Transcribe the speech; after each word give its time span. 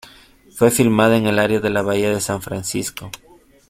Fue 0.49 0.71
filmada 0.71 1.15
en 1.15 1.27
el 1.27 1.37
área 1.37 1.59
de 1.59 1.69
la 1.69 1.83
Bahía 1.83 2.09
de 2.09 2.19
San 2.19 2.41
Francisco. 2.41 3.11